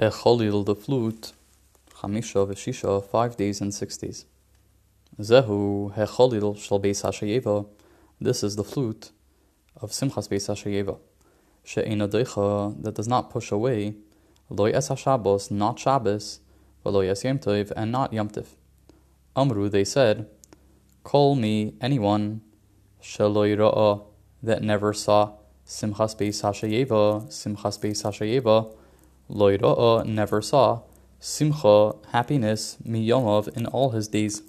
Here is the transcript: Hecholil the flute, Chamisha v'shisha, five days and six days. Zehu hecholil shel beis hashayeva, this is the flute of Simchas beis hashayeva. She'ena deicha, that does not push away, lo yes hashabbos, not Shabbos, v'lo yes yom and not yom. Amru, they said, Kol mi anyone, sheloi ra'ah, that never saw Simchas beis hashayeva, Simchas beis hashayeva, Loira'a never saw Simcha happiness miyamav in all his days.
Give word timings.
Hecholil 0.00 0.64
the 0.64 0.74
flute, 0.74 1.34
Chamisha 1.96 2.46
v'shisha, 2.46 3.04
five 3.04 3.36
days 3.36 3.60
and 3.60 3.74
six 3.74 3.98
days. 3.98 4.24
Zehu 5.20 5.94
hecholil 5.94 6.56
shel 6.56 6.80
beis 6.80 7.02
hashayeva, 7.02 7.66
this 8.18 8.42
is 8.42 8.56
the 8.56 8.64
flute 8.64 9.10
of 9.82 9.90
Simchas 9.90 10.30
beis 10.30 10.48
hashayeva. 10.48 10.98
She'ena 11.62 12.08
deicha, 12.08 12.82
that 12.82 12.94
does 12.94 13.06
not 13.06 13.28
push 13.28 13.52
away, 13.52 13.94
lo 14.48 14.64
yes 14.64 14.88
hashabbos, 14.88 15.50
not 15.50 15.78
Shabbos, 15.78 16.40
v'lo 16.86 17.04
yes 17.04 17.22
yom 17.22 17.38
and 17.76 17.92
not 17.92 18.14
yom. 18.14 18.30
Amru, 19.36 19.68
they 19.68 19.84
said, 19.84 20.26
Kol 21.04 21.34
mi 21.34 21.74
anyone, 21.82 22.40
sheloi 23.02 23.54
ra'ah, 23.58 24.06
that 24.42 24.62
never 24.62 24.94
saw 24.94 25.34
Simchas 25.66 26.16
beis 26.16 26.40
hashayeva, 26.40 27.26
Simchas 27.26 27.78
beis 27.78 28.02
hashayeva, 28.02 28.74
Loira'a 29.32 30.04
never 30.04 30.42
saw 30.42 30.82
Simcha 31.18 31.94
happiness 32.12 32.76
miyamav 32.86 33.48
in 33.56 33.66
all 33.66 33.90
his 33.90 34.08
days. 34.08 34.42